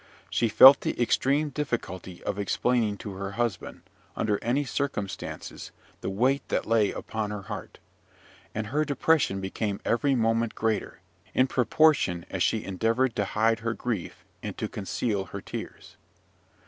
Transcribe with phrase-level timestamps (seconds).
[0.31, 3.83] She felt the extreme difficulty of explaining to her husband,
[4.15, 7.77] under any circumstances, the weight that lay upon her heart;
[8.55, 11.01] and her depression became every moment greater,
[11.35, 15.97] in proportion as she endeavoured to hide her grief, and to conceal her tears.